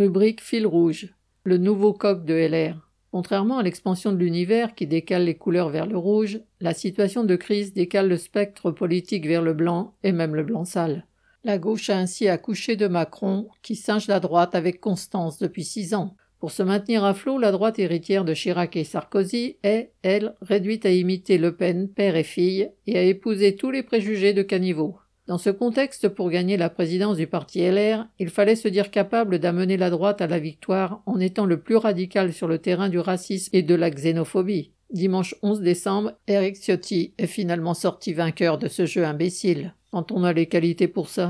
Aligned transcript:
Rubrique 0.00 0.40
fil 0.40 0.66
rouge. 0.66 1.14
Le 1.44 1.58
nouveau 1.58 1.92
coq 1.92 2.24
de 2.24 2.32
LR. 2.32 2.88
Contrairement 3.12 3.58
à 3.58 3.62
l'expansion 3.62 4.12
de 4.12 4.16
l'univers 4.16 4.74
qui 4.74 4.86
décale 4.86 5.24
les 5.24 5.34
couleurs 5.34 5.68
vers 5.68 5.84
le 5.84 5.98
rouge, 5.98 6.40
la 6.58 6.72
situation 6.72 7.22
de 7.22 7.36
crise 7.36 7.74
décale 7.74 8.08
le 8.08 8.16
spectre 8.16 8.70
politique 8.70 9.26
vers 9.26 9.42
le 9.42 9.52
blanc 9.52 9.92
et 10.02 10.12
même 10.12 10.34
le 10.34 10.42
blanc 10.42 10.64
sale. 10.64 11.04
La 11.44 11.58
gauche 11.58 11.90
a 11.90 11.98
ainsi 11.98 12.28
accouché 12.28 12.76
de 12.76 12.88
Macron, 12.88 13.50
qui 13.60 13.76
singe 13.76 14.08
la 14.08 14.20
droite 14.20 14.54
avec 14.54 14.80
constance 14.80 15.38
depuis 15.38 15.64
six 15.64 15.92
ans. 15.92 16.16
Pour 16.38 16.50
se 16.50 16.62
maintenir 16.62 17.04
à 17.04 17.12
flot, 17.12 17.36
la 17.36 17.52
droite 17.52 17.78
héritière 17.78 18.24
de 18.24 18.32
Chirac 18.32 18.76
et 18.76 18.84
Sarkozy 18.84 19.58
est, 19.62 19.92
elle, 20.00 20.34
réduite 20.40 20.86
à 20.86 20.92
imiter 20.92 21.36
Le 21.36 21.54
Pen, 21.54 21.90
père 21.90 22.16
et 22.16 22.24
fille, 22.24 22.70
et 22.86 22.96
à 22.96 23.02
épouser 23.02 23.54
tous 23.54 23.70
les 23.70 23.82
préjugés 23.82 24.32
de 24.32 24.40
caniveau. 24.40 24.96
Dans 25.26 25.38
ce 25.38 25.50
contexte, 25.50 26.08
pour 26.08 26.30
gagner 26.30 26.56
la 26.56 26.70
présidence 26.70 27.16
du 27.16 27.26
parti 27.26 27.60
LR, 27.60 28.06
il 28.18 28.30
fallait 28.30 28.56
se 28.56 28.68
dire 28.68 28.90
capable 28.90 29.38
d'amener 29.38 29.76
la 29.76 29.90
droite 29.90 30.20
à 30.20 30.26
la 30.26 30.38
victoire 30.38 31.02
en 31.06 31.20
étant 31.20 31.46
le 31.46 31.60
plus 31.60 31.76
radical 31.76 32.32
sur 32.32 32.48
le 32.48 32.58
terrain 32.58 32.88
du 32.88 32.98
racisme 32.98 33.50
et 33.54 33.62
de 33.62 33.74
la 33.74 33.90
xénophobie. 33.90 34.72
Dimanche 34.92 35.36
11 35.42 35.60
décembre, 35.60 36.12
Eric 36.26 36.56
Ciotti 36.56 37.14
est 37.16 37.28
finalement 37.28 37.74
sorti 37.74 38.12
vainqueur 38.12 38.58
de 38.58 38.66
ce 38.66 38.86
jeu 38.86 39.04
imbécile. 39.04 39.74
Quand 39.92 40.10
on 40.10 40.24
a 40.24 40.32
les 40.32 40.46
qualités 40.46 40.88
pour 40.88 41.08
ça. 41.08 41.28